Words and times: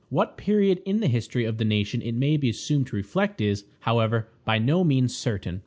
What 0.09 0.35
period 0.35 0.81
in 0.83 0.99
the 0.99 1.05
history 1.07 1.45
of 1.45 1.59
the 1.59 1.63
nation 1.63 2.01
it 2.01 2.15
may 2.15 2.35
be 2.35 2.49
assumed 2.49 2.87
to 2.87 2.95
reflect 2.95 3.39
is, 3.39 3.65
however, 3.81 4.29
by 4.45 4.57
no 4.57 4.83
means 4.83 5.15
certain. 5.15 5.59